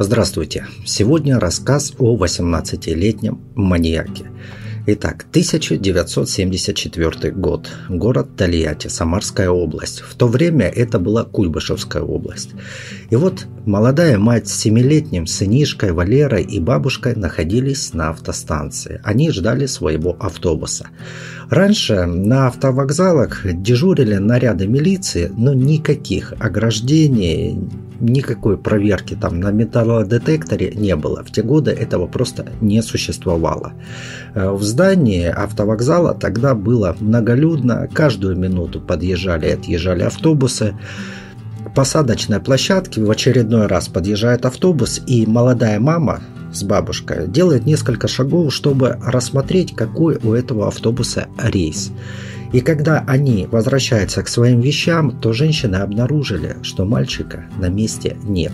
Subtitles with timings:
[0.00, 0.64] Здравствуйте!
[0.86, 4.30] Сегодня рассказ о 18-летнем маньяке.
[4.90, 7.68] Итак, 1974 год.
[7.90, 10.00] Город Тольятти, Самарская область.
[10.00, 12.52] В то время это была Куйбышевская область.
[13.10, 19.02] И вот молодая мать с семилетним сынишкой Валерой и бабушкой находились на автостанции.
[19.04, 20.86] Они ждали своего автобуса.
[21.50, 27.58] Раньше на автовокзалах дежурили наряды милиции, но никаких ограждений,
[28.00, 31.24] никакой проверки там на металлодетекторе не было.
[31.24, 33.72] В те годы этого просто не существовало.
[34.34, 40.76] Э, в здании автовокзала тогда было многолюдно, каждую минуту подъезжали и отъезжали автобусы.
[41.74, 46.20] Посадочной площадке в очередной раз подъезжает автобус, и молодая мама
[46.52, 51.90] с бабушкой делает несколько шагов, чтобы рассмотреть, какой у этого автобуса рейс.
[52.52, 58.52] И когда они возвращаются к своим вещам, то женщины обнаружили, что мальчика на месте нет.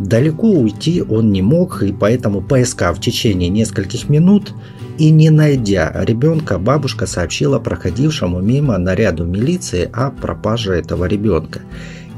[0.00, 4.54] Далеко уйти он не мог, и поэтому, поискав в течение нескольких минут
[5.02, 11.62] и не найдя ребенка, бабушка сообщила проходившему мимо наряду милиции о пропаже этого ребенка.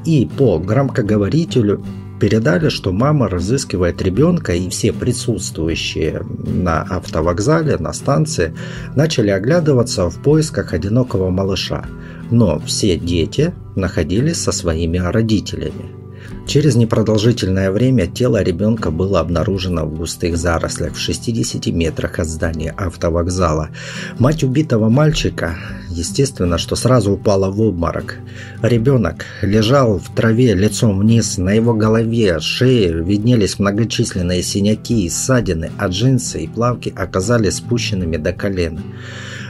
[0.04, 1.82] И по громкоговорителю
[2.20, 8.54] передали, что мама разыскивает ребенка, и все присутствующие на автовокзале, на станции,
[8.94, 11.86] начали оглядываться в поисках одинокого малыша.
[12.30, 16.03] Но все дети находились со своими родителями.
[16.46, 22.74] Через непродолжительное время тело ребенка было обнаружено в густых зарослях в 60 метрах от здания
[22.76, 23.70] автовокзала.
[24.18, 25.56] Мать убитого мальчика,
[25.88, 28.16] естественно, что сразу упала в обморок.
[28.62, 35.72] Ребенок лежал в траве лицом вниз, на его голове, шее виднелись многочисленные синяки и ссадины,
[35.78, 38.82] а джинсы и плавки оказались спущенными до колена.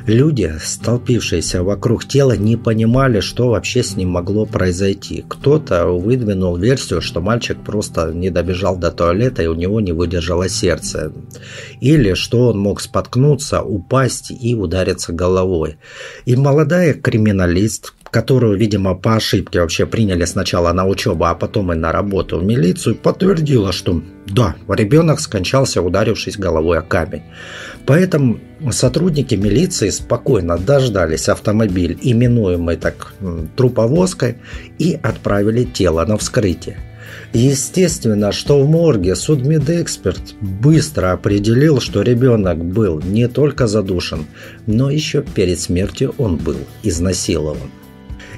[0.06, 5.24] Люди, столпившиеся вокруг тела, не понимали, что вообще с ним могло произойти.
[5.26, 10.50] Кто-то выдвинул версию, что мальчик просто не добежал до туалета и у него не выдержало
[10.50, 11.10] сердце.
[11.80, 15.78] Или что он мог споткнуться, упасть и удариться головой.
[16.26, 21.76] И молодая криминалист, которую, видимо, по ошибке вообще приняли сначала на учебу, а потом и
[21.76, 27.22] на работу в милицию, подтвердила, что да, ребенок скончался, ударившись головой о камень.
[27.86, 28.38] Поэтому
[28.70, 33.14] сотрудники милиции спокойно дождались автомобиль, именуемый так
[33.56, 34.36] труповозкой,
[34.78, 36.76] и отправили тело на вскрытие.
[37.32, 44.26] Естественно, что в морге судмедэксперт быстро определил, что ребенок был не только задушен,
[44.68, 47.70] но еще перед смертью он был изнасилован.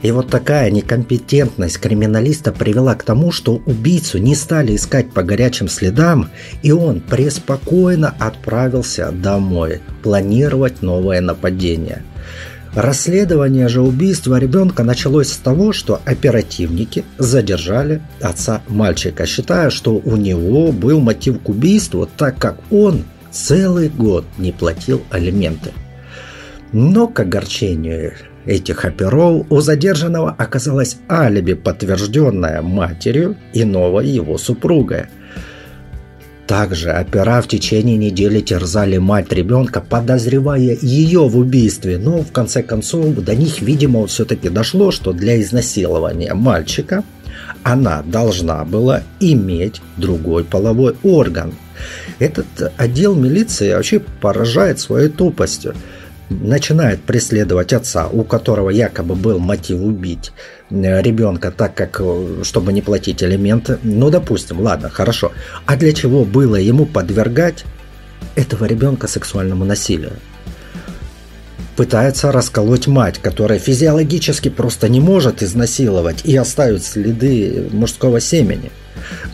[0.02, 5.68] И вот такая некомпетентность криминалиста привела к тому, что убийцу не стали искать по горячим
[5.68, 6.30] следам,
[6.62, 12.02] и он преспокойно отправился домой планировать новое нападение.
[12.74, 20.16] Расследование же убийства ребенка началось с того, что оперативники задержали отца мальчика, считая, что у
[20.16, 25.72] него был мотив к убийству, так как он целый год не платил алименты.
[26.72, 28.12] Но к огорчению
[28.46, 35.06] этих оперов у задержанного оказалось алиби, подтвержденное матерью и новой его супругой.
[36.46, 42.62] Также опера в течение недели терзали мать ребенка, подозревая ее в убийстве, но в конце
[42.62, 47.02] концов до них, видимо, все-таки дошло, что для изнасилования мальчика
[47.64, 51.52] она должна была иметь другой половой орган.
[52.20, 52.46] Этот
[52.76, 55.74] отдел милиции вообще поражает своей тупостью
[56.30, 60.32] начинает преследовать отца, у которого якобы был мотив убить
[60.70, 63.78] э, ребенка, так как, э, чтобы не платить элементы.
[63.82, 65.32] Ну, допустим, ладно, хорошо.
[65.66, 67.64] А для чего было ему подвергать
[68.34, 70.12] этого ребенка сексуальному насилию?
[71.76, 78.72] Пытается расколоть мать, которая физиологически просто не может изнасиловать и оставить следы мужского семени.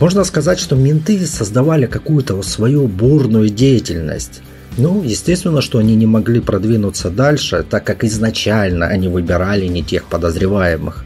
[0.01, 4.41] Можно сказать, что менты создавали какую-то свою бурную деятельность
[4.77, 10.05] ну, естественно, что они не могли продвинуться дальше, так как изначально они выбирали не тех
[10.05, 11.05] подозреваемых.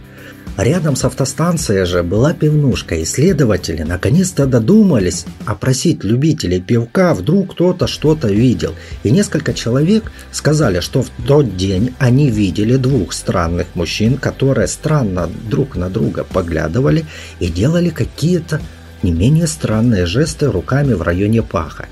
[0.57, 7.85] Рядом с автостанцией же была пивнушка, и следователи наконец-то додумались опросить любителей пивка, вдруг кто-то
[7.85, 8.73] что-то видел.
[9.03, 15.29] И несколько человек сказали, что в тот день они видели двух странных мужчин, которые странно
[15.47, 17.05] друг на друга поглядывали
[17.39, 18.59] и делали какие-то
[19.03, 21.85] не менее странные жесты руками в районе паха.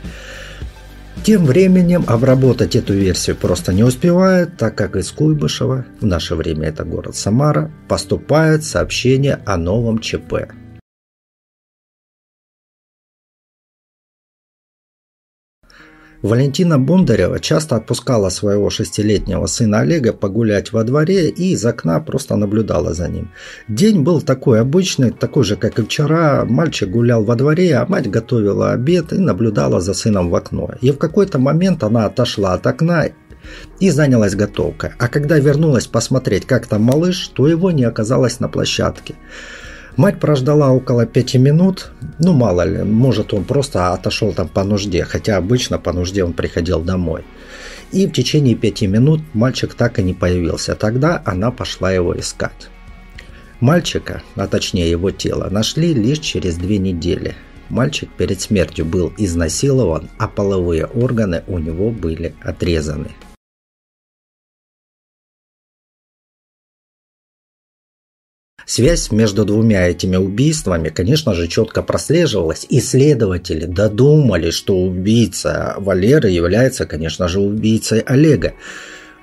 [1.24, 6.68] Тем временем обработать эту версию просто не успевает, так как из Куйбышева, в наше время
[6.68, 10.52] это город Самара, поступает сообщение о новом ЧП.
[16.26, 22.36] Валентина Бондарева часто отпускала своего шестилетнего сына Олега погулять во дворе и из окна просто
[22.36, 23.30] наблюдала за ним.
[23.68, 26.44] День был такой обычный, такой же, как и вчера.
[26.46, 30.72] Мальчик гулял во дворе, а мать готовила обед и наблюдала за сыном в окно.
[30.82, 33.06] И в какой-то момент она отошла от окна
[33.80, 34.94] и занялась готовкой.
[34.98, 39.14] А когда вернулась посмотреть, как там малыш, то его не оказалось на площадке.
[39.98, 45.06] Мать прождала около пяти минут, ну мало ли, может он просто отошел там по нужде,
[45.06, 47.24] хотя обычно по нужде он приходил домой.
[47.94, 52.70] И в течение пяти минут мальчик так и не появился, тогда она пошла его искать.
[53.62, 57.36] Мальчика, а точнее его тело, нашли лишь через две недели.
[57.70, 63.12] Мальчик перед смертью был изнасилован, а половые органы у него были отрезаны.
[68.66, 72.66] Связь между двумя этими убийствами, конечно же, четко прослеживалась.
[72.68, 78.54] Исследователи додумались, что убийца Валеры является, конечно же, убийцей Олега.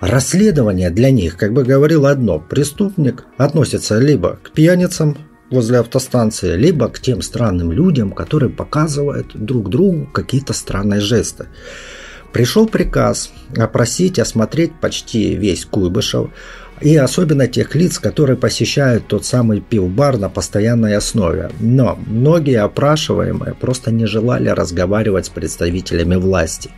[0.01, 5.19] Расследование для них, как бы говорило одно, преступник относится либо к пьяницам
[5.51, 11.47] возле автостанции, либо к тем странным людям, которые показывают друг другу какие-то странные жесты.
[12.33, 16.31] Пришел приказ опросить, осмотреть почти весь Куйбышев,
[16.81, 21.51] и особенно тех лиц, которые посещают тот самый пивбар на постоянной основе.
[21.61, 26.71] Но многие опрашиваемые просто не желали разговаривать с представителями власти.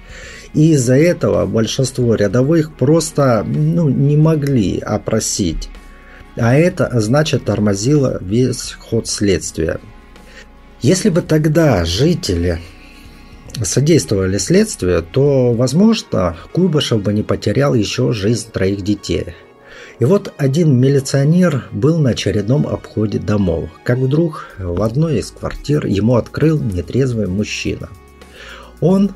[0.52, 5.68] И из-за этого большинство рядовых просто ну, не могли опросить.
[6.36, 9.80] А это значит тормозило весь ход следствия.
[10.80, 12.60] Если бы тогда жители
[13.62, 19.34] содействовали следствию, то, возможно, Куйбышев бы не потерял еще жизнь троих детей.
[20.00, 25.86] И вот один милиционер был на очередном обходе домов, как вдруг в одной из квартир
[25.86, 27.88] ему открыл нетрезвый мужчина.
[28.80, 29.14] Он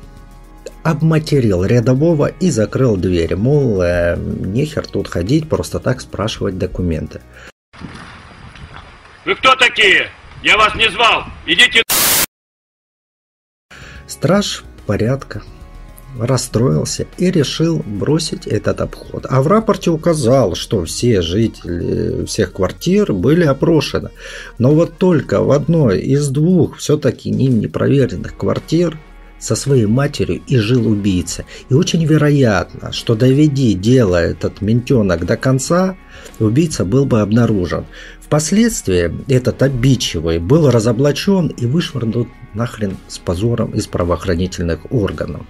[0.83, 7.21] обматерил рядового и закрыл дверь, мол, э, нехер тут ходить, просто так спрашивать документы.
[9.25, 10.09] Вы кто такие?
[10.41, 11.25] Я вас не звал.
[11.45, 11.83] Идите.
[14.07, 15.43] Страж порядка
[16.17, 19.25] расстроился и решил бросить этот обход.
[19.29, 24.09] А в рапорте указал, что все жители всех квартир были опрошены.
[24.57, 28.97] Но вот только в одной из двух все-таки ним непроверенных квартир
[29.39, 31.45] со своей матерью и жил убийца.
[31.69, 35.95] И очень вероятно, что доведи дело этот ментенок до конца,
[36.39, 37.85] убийца был бы обнаружен.
[38.21, 45.41] Впоследствии этот обидчивый был разоблачен и вышвырнут нахрен с позором из правоохранительных органов.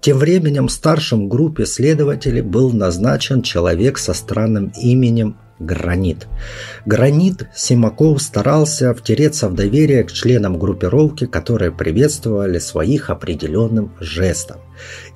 [0.00, 6.26] Тем временем старшим группе следователей был назначен человек со странным именем Гранит.
[6.86, 14.56] Гранит Симаков старался втереться в доверие к членам группировки, которые приветствовали своих определенным жестом.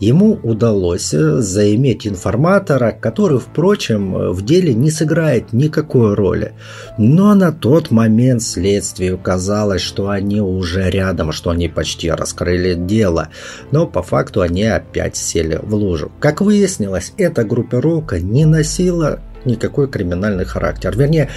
[0.00, 6.52] Ему удалось э, заиметь информатора, который, впрочем, в деле не сыграет никакой роли.
[6.98, 13.28] Но на тот момент следствию казалось, что они уже рядом, что они почти раскрыли дело.
[13.70, 16.12] Но по факту они опять сели в лужу.
[16.20, 20.96] Как выяснилось, эта группировка не носила никакой криминальный характер.
[20.96, 21.28] Вернее,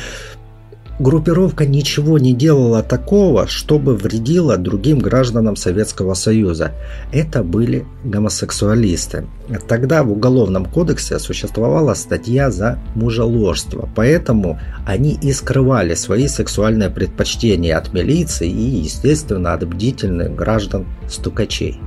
[0.99, 6.71] группировка ничего не делала такого, чтобы вредила другим гражданам Советского Союза.
[7.11, 9.27] Это были гомосексуалисты.
[9.67, 17.77] Тогда в Уголовном кодексе существовала статья за мужеложство, поэтому они и скрывали свои сексуальные предпочтения
[17.77, 21.79] от милиции и, естественно, от бдительных граждан-стукачей.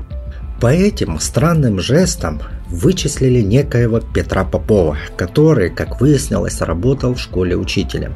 [0.60, 8.14] По этим странным жестам вычислили некоего Петра Попова, который, как выяснилось, работал в школе учителем.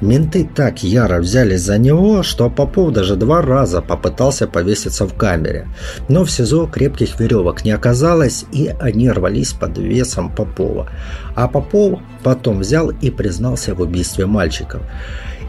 [0.00, 5.68] Менты так яро взялись за него, что Попов даже два раза попытался повеситься в камере.
[6.08, 10.88] Но в СИЗО крепких веревок не оказалось, и они рвались под весом Попова.
[11.34, 14.82] А Попов потом взял и признался в убийстве мальчиков.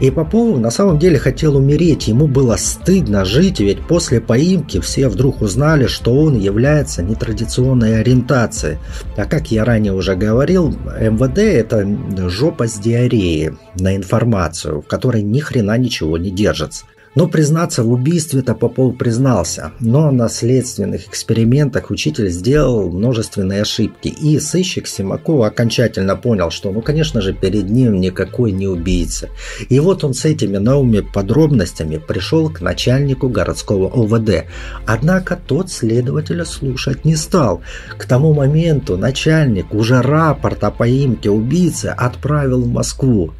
[0.02, 5.08] И Попов на самом деле хотел умереть, ему было стыдно жить, ведь после поимки все
[5.08, 8.78] вдруг узнали, что он является нетрадиционной ориентацией.
[9.16, 11.86] А как я ранее уже говорил, МВД это
[12.28, 16.84] жопа с диареей на информацию, в которой ни хрена ничего не держится.
[17.14, 24.40] Но признаться в убийстве-то Попов признался, но на следственных экспериментах учитель сделал множественные ошибки, и
[24.40, 29.28] сыщик Симакова окончательно понял, что, ну, конечно же, перед ним никакой не убийца.
[29.68, 34.46] И вот он с этими новыми подробностями пришел к начальнику городского ОВД.
[34.86, 37.60] Однако тот следователя слушать не стал.
[37.98, 43.32] К тому моменту начальник уже рапорт о поимке убийцы отправил в Москву.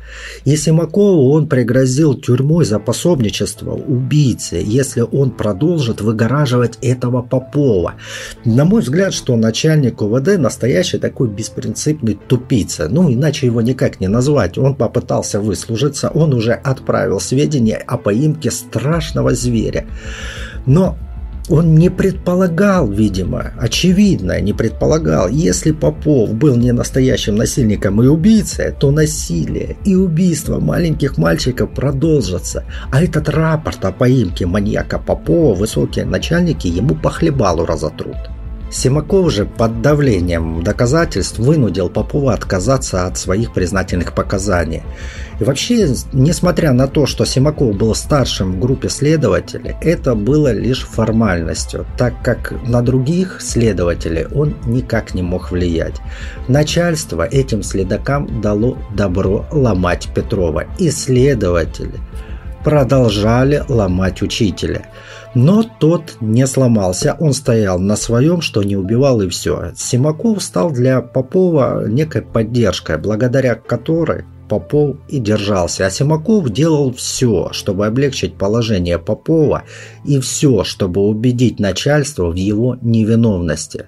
[0.45, 7.95] И Симакову он пригрозил тюрьмой за пособничество начальства, убийцы, если он продолжит выгораживать этого Попова.
[8.45, 12.88] На мой взгляд, что начальник УВД настоящий такой беспринципный тупица.
[12.88, 14.59] Ну, иначе его никак не назвать.
[14.59, 19.85] Он попытался выслужиться, он уже отправил сведения о поимке страшного зверя.
[20.66, 20.97] Но
[21.49, 28.73] он не предполагал, видимо, очевидно, не предполагал, если Попов был не настоящим насильником и убийцей,
[28.73, 32.65] то насилие и убийство маленьких мальчиков продолжатся.
[32.91, 38.17] А этот рапорт о поимке маньяка Попова высокие начальники ему по хлебалу разотрут.
[38.73, 44.83] Симаков же под давлением доказательств вынудил Попова отказаться от своих признательных показаний.
[45.38, 50.87] И вообще, несмотря на то, что Симаков был старшим в группе следователей, это было лишь
[50.87, 56.00] формальностью, так как на других следователей он никак не мог влиять.
[56.49, 62.00] Начальство этим следакам дало добро ломать Петрова, и следователи
[62.64, 64.87] продолжали ломать учителя–
[65.35, 69.73] но тот не сломался, он стоял на своем, что не убивал и все.
[69.75, 75.87] Симаков стал для Попова некой поддержкой, благодаря которой Попов и держался.
[75.87, 79.62] А Симаков делал все, чтобы облегчить положение Попова
[80.04, 83.87] и все, чтобы убедить начальство в его невиновности.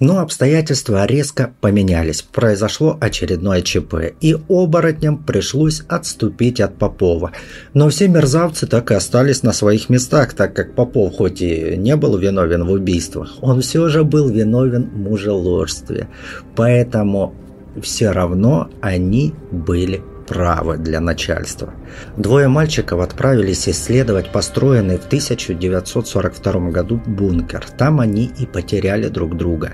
[0.00, 2.22] Но обстоятельства резко поменялись.
[2.22, 7.32] Произошло очередное ЧП, и оборотням пришлось отступить от Попова.
[7.74, 11.96] Но все мерзавцы так и остались на своих местах, так как Попов хоть и не
[11.96, 16.08] был виновен в убийствах, он все же был виновен в мужеложстве.
[16.54, 17.34] Поэтому
[17.82, 21.72] все равно они были право для начальства.
[22.16, 27.64] Двое мальчиков отправились исследовать построенный в 1942 году бункер.
[27.76, 29.72] Там они и потеряли друг друга.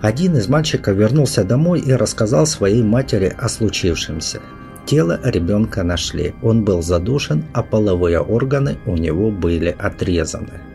[0.00, 4.40] Один из мальчиков вернулся домой и рассказал своей матери о случившемся.
[4.86, 6.34] Тело ребенка нашли.
[6.42, 10.69] Он был задушен, а половые органы у него были отрезаны.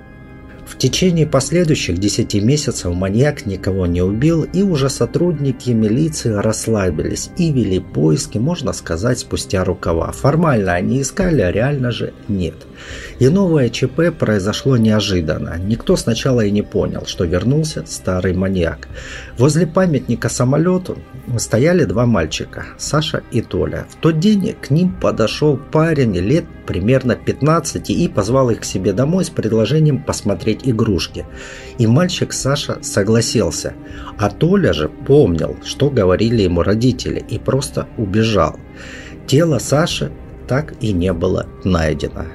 [0.65, 7.51] В течение последующих 10 месяцев маньяк никого не убил, и уже сотрудники милиции расслабились и
[7.51, 10.12] вели поиски, можно сказать, спустя рукава.
[10.12, 12.55] Формально они искали, а реально же нет.
[13.19, 15.57] И новое ЧП произошло неожиданно.
[15.60, 18.88] Никто сначала и не понял, что вернулся старый маньяк.
[19.38, 20.98] Возле памятника самолету
[21.38, 23.86] стояли два мальчика, Саша и Толя.
[23.89, 28.93] В тот день к ним подошел парень лет примерно 15 и позвал их к себе
[28.93, 31.25] домой с предложением посмотреть игрушки.
[31.77, 33.74] И мальчик Саша согласился.
[34.17, 38.59] А Толя же помнил, что говорили ему родители и просто убежал.
[39.27, 40.12] Тело Саши
[40.47, 42.25] так и не было найдено.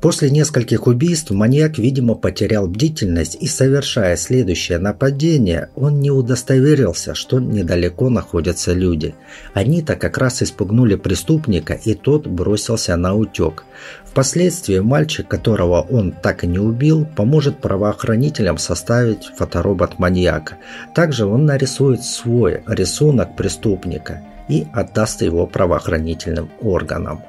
[0.00, 7.40] После нескольких убийств маньяк, видимо, потерял бдительность и, совершая следующее нападение, он не удостоверился, что
[7.40, 9.16] недалеко находятся люди.
[9.54, 13.64] Они-то как раз испугнули преступника, и тот бросился на утек.
[14.04, 20.58] Впоследствии мальчик, которого он так и не убил, поможет правоохранителям составить фоторобот маньяка.
[20.94, 27.20] Также он нарисует свой рисунок преступника и отдаст его правоохранительным органам.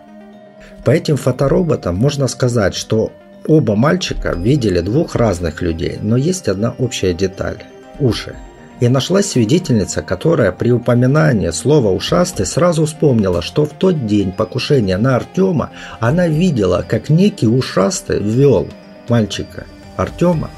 [0.86, 3.12] По этим фотороботам можно сказать, что
[3.48, 7.63] оба мальчика видели двух разных людей, но есть одна общая деталь–
[8.00, 8.36] уши.
[8.79, 14.98] И нашлась свидетельница, которая при упоминании слова «ушастый» сразу вспомнила, что в тот день покушения
[14.98, 18.69] на Артема она видела, как некий ушастый ввел
[19.09, 19.65] мальчика
[19.98, 20.50] Артема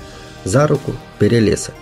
[0.43, 1.73] за руку перелесок.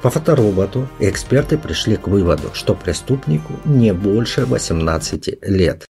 [0.00, 5.86] По фотороботу эксперты пришли к выводу, что преступнику не больше 18 лет.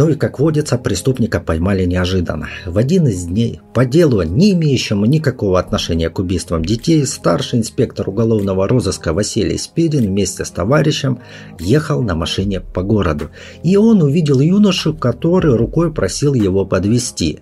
[0.00, 2.48] Ну и, как водится, преступника поймали неожиданно.
[2.64, 8.08] В один из дней, по делу, не имеющему никакого отношения к убийствам детей, старший инспектор
[8.08, 11.18] уголовного розыска Василий Спирин вместе с товарищем
[11.58, 13.28] ехал на машине по городу.
[13.62, 17.40] И он увидел юношу, который рукой просил его подвести.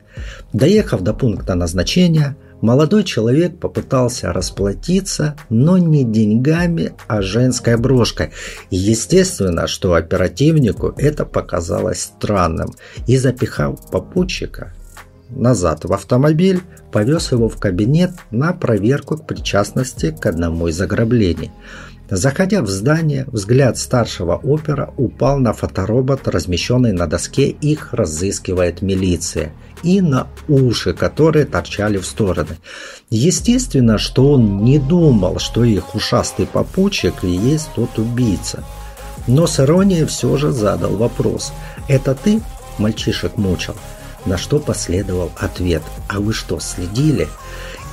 [0.52, 8.30] Доехав до пункта назначения, Молодой человек попытался расплатиться, но не деньгами, а женской брошкой.
[8.70, 12.74] Естественно, что оперативнику это показалось странным.
[13.06, 14.72] И запихав попутчика
[15.30, 21.50] назад в автомобиль, повез его в кабинет на проверку к причастности к одному из ограблений.
[22.10, 29.52] Заходя в здание, взгляд старшего опера упал на фоторобот, размещенный на доске «Их разыскивает милиция»,
[29.82, 32.56] и на уши, которые торчали в стороны.
[33.10, 38.64] Естественно, что он не думал, что их ушастый попутчик и есть тот убийца.
[39.26, 41.52] Но с иронией все же задал вопрос.
[41.88, 42.40] «Это ты
[42.78, 43.74] мальчишек мучил?»
[44.24, 47.28] На что последовал ответ «А вы что, следили?»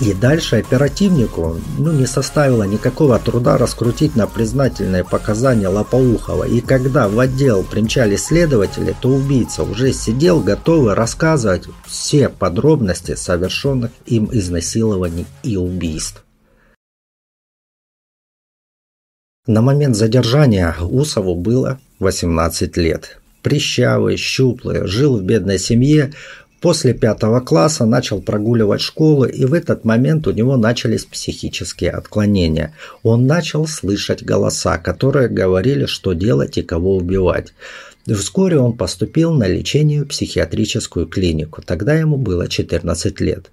[0.01, 6.43] И дальше оперативнику ну, не составило никакого труда раскрутить на признательные показания Лопоухова.
[6.43, 13.91] И когда в отдел примчали следователи, то убийца уже сидел готовый рассказывать все подробности совершенных
[14.05, 16.25] им изнасилований и убийств.
[19.47, 23.19] На момент задержания Усову было 18 лет.
[23.43, 26.13] Прищавый, щуплый, жил в бедной семье,
[26.65, 32.73] После пятого класса начал прогуливать школу, и в этот момент у него начались психические отклонения.
[33.03, 37.53] Он начал слышать голоса, которые говорили, что делать и кого убивать.
[38.07, 41.61] Вскоре он поступил на лечение в психиатрическую клинику.
[41.61, 43.51] Тогда ему было 14 лет.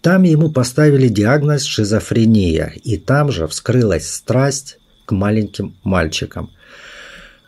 [0.00, 6.52] Там ему поставили диагноз шизофрения, и там же вскрылась страсть к маленьким мальчикам.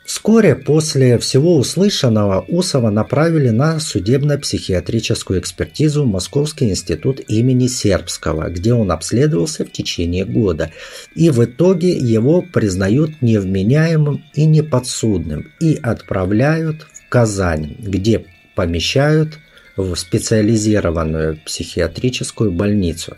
[0.05, 8.75] Вскоре после всего услышанного Усова направили на судебно-психиатрическую экспертизу в Московский институт имени Сербского, где
[8.75, 10.73] он обследовался в течение года.
[11.15, 18.25] И в итоге его признают невменяемым и неподсудным и отправляют в Казань, где
[18.57, 19.39] помещают
[19.77, 23.17] в специализированную психиатрическую больницу.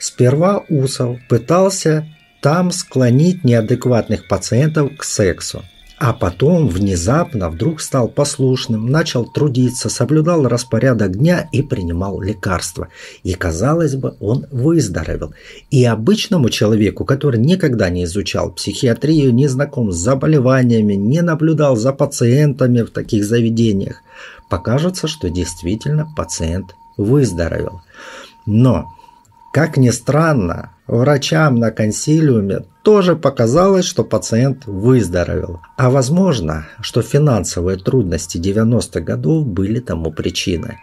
[0.00, 2.06] Сперва Усов пытался
[2.40, 5.64] там склонить неадекватных пациентов к сексу.
[6.00, 12.88] А потом внезапно вдруг стал послушным, начал трудиться, соблюдал распорядок дня и принимал лекарства.
[13.24, 15.34] И, казалось бы, он выздоровел.
[15.70, 21.92] И обычному человеку, который никогда не изучал психиатрию, не знаком с заболеваниями, не наблюдал за
[21.92, 24.02] пациентами в таких заведениях,
[24.48, 27.82] покажется, что действительно пациент выздоровел.
[28.46, 28.86] Но
[29.52, 35.60] как ни странно, врачам на консилиуме тоже показалось, что пациент выздоровел.
[35.76, 40.78] А возможно, что финансовые трудности 90-х годов были тому причиной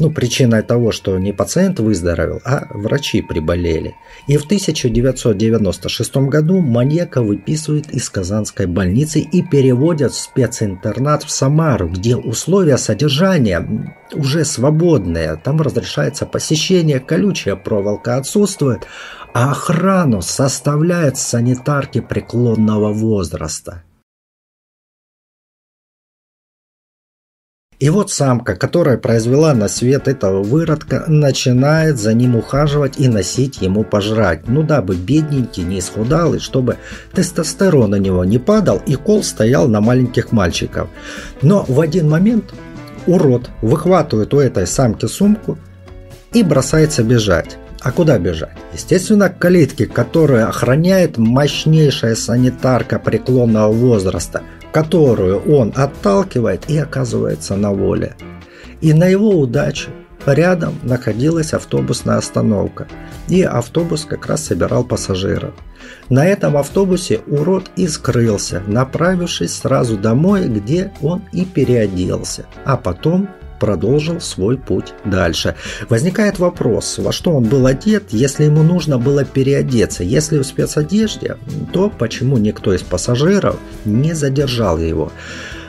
[0.00, 3.94] ну, причиной того, что не пациент выздоровел, а врачи приболели.
[4.26, 11.88] И в 1996 году маньяка выписывают из Казанской больницы и переводят в специнтернат в Самару,
[11.88, 15.36] где условия содержания уже свободные.
[15.36, 18.86] Там разрешается посещение, колючая проволока отсутствует,
[19.34, 23.84] а охрану составляют санитарки преклонного возраста.
[27.80, 33.62] И вот самка, которая произвела на свет этого выродка, начинает за ним ухаживать и носить
[33.62, 34.46] ему пожрать.
[34.48, 36.76] Ну дабы бедненький не исхудал, и чтобы
[37.14, 40.90] тестостерон на него не падал, и кол стоял на маленьких мальчиков.
[41.40, 42.52] Но в один момент
[43.06, 45.56] урод выхватывает у этой самки сумку
[46.34, 47.56] и бросается бежать.
[47.80, 48.58] А куда бежать?
[48.74, 57.72] Естественно, к калитке, которую охраняет мощнейшая санитарка преклонного возраста– которую он отталкивает и оказывается на
[57.72, 58.16] воле.
[58.80, 59.90] И на его удачу
[60.26, 62.86] рядом находилась автобусная остановка,
[63.28, 65.54] и автобус как раз собирал пассажиров.
[66.08, 73.28] На этом автобусе урод и скрылся, направившись сразу домой, где он и переоделся, а потом
[73.60, 75.54] продолжил свой путь дальше.
[75.88, 80.02] Возникает вопрос, во что он был одет, если ему нужно было переодеться.
[80.02, 81.36] Если в спецодежде,
[81.72, 85.12] то почему никто из пассажиров не задержал его?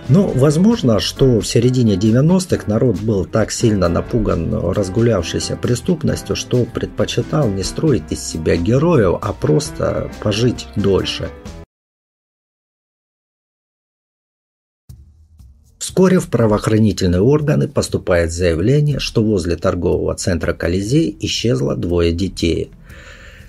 [0.09, 7.47] Ну, возможно, что в середине 90-х народ был так сильно напуган разгулявшейся преступностью, что предпочитал
[7.47, 11.29] не строить из себя героев, а просто пожить дольше.
[15.81, 22.69] Вскоре в правоохранительные органы поступает заявление, что возле торгового центра «Колизей» исчезло двое детей.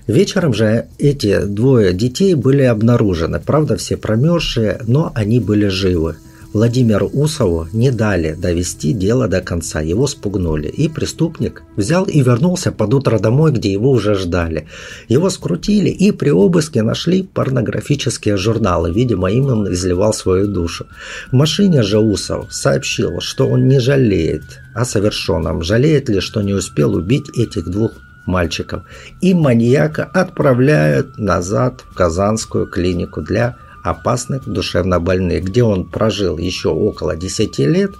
[0.07, 6.15] Вечером же эти двое детей были обнаружены, правда все промерзшие, но они были живы.
[6.53, 12.71] Владимиру Усову не дали довести дело до конца, его спугнули, и преступник взял и вернулся
[12.71, 14.67] под утро домой, где его уже ждали.
[15.07, 20.85] Его скрутили и при обыске нашли порнографические журналы, видимо, им он изливал свою душу.
[21.31, 24.43] В машине же Усов сообщил, что он не жалеет
[24.75, 27.93] о совершенном, жалеет ли, что не успел убить этих двух
[28.27, 28.83] мальчиков.
[29.21, 37.15] И маньяка отправляют назад в Казанскую клинику для опасных душевнобольных, где он прожил еще около
[37.15, 37.91] 10 лет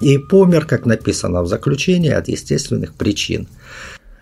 [0.00, 3.48] и помер, как написано в заключении, от естественных причин.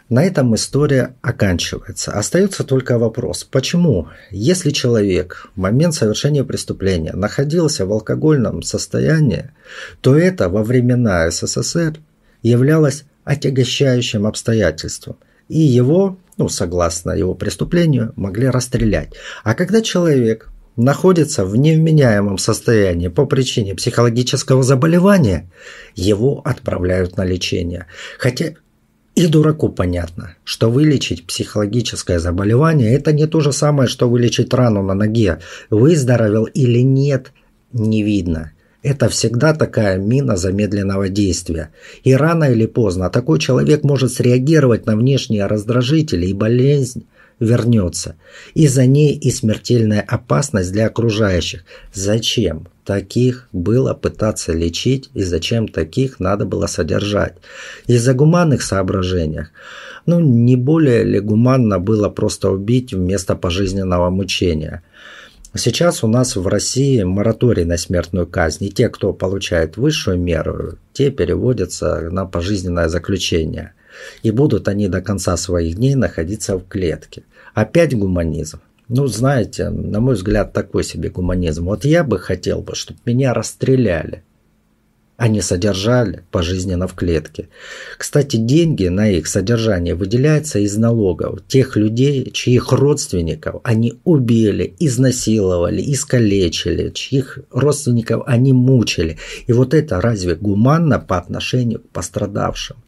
[0.09, 2.11] На этом история оканчивается.
[2.11, 9.53] Остается только вопрос, почему, если человек в момент совершения преступления находился в алкогольном состоянии,
[10.01, 11.99] то это во времена СССР
[12.43, 15.17] являлось отягощающим обстоятельством,
[15.49, 19.13] и его, ну, согласно его преступлению, могли расстрелять.
[19.45, 25.51] А когда человек находится в невменяемом состоянии по причине психологического заболевания,
[25.95, 27.87] его отправляют на лечение.
[28.19, 28.55] Хотя
[29.17, 34.83] И дураку понятно, что вылечить психологическое заболевание– это не то же самое, что вылечить рану
[34.83, 35.41] на ноге.
[35.69, 37.33] Выздоровел или нет,
[37.73, 38.53] не видно.
[38.83, 41.71] Это всегда такая мина замедленного действия.
[42.03, 47.05] И рано или поздно такой человек может среагировать на внешние раздражители, и болезнь
[47.41, 48.17] вернется.
[48.55, 51.65] И за ней и смертельная опасность для окружающих.
[51.93, 57.35] Зачем таких было пытаться лечить и зачем таких надо было содержать?
[57.87, 59.47] Из-за гуманных соображений.
[60.07, 64.83] Ну, не более ли гуманно было просто убить вместо пожизненного мучения?
[65.57, 68.67] Сейчас у нас в России мораторий на смертную казнь.
[68.67, 73.73] И те, кто получает высшую меру, те переводятся на пожизненное заключение.
[74.23, 77.25] И будут они до конца своих дней находиться в клетке.
[77.61, 78.61] Опять гуманизм.
[78.89, 81.67] Ну, знаете, на мой взгляд, такой себе гуманизм.
[81.67, 84.23] Вот я бы хотел бы, чтобы меня расстреляли,
[85.19, 87.51] а не содержали пожизненно в клетке.
[87.99, 95.83] Кстати, деньги на их содержание выделяются из налогов тех людей, чьих родственников они убили, изнасиловали,
[95.83, 99.19] искалечили, чьих родственников они мучили.
[99.47, 102.79] И вот это разве гуманно по отношению к пострадавшим?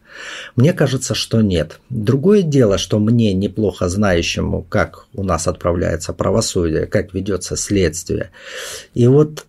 [0.56, 1.80] Мне кажется, что нет.
[1.90, 8.30] Другое дело, что мне, неплохо знающему, как у нас отправляется правосудие, как ведется следствие.
[8.94, 9.46] И вот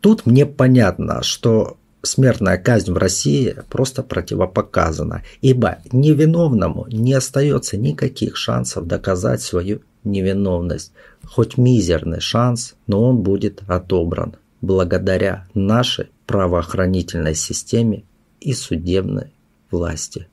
[0.00, 8.36] тут мне понятно, что смертная казнь в России просто противопоказана, ибо невиновному не остается никаких
[8.36, 10.92] шансов доказать свою невиновность.
[11.24, 18.04] Хоть мизерный шанс, но он будет отобран благодаря нашей правоохранительной системе
[18.40, 19.31] и судебной
[19.72, 20.26] власти.